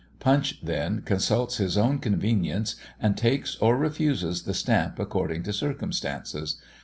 [0.01, 5.53] [C] Punch, then, consults his own convenience and takes or refuses the stamp according to
[5.53, 6.59] circumstances.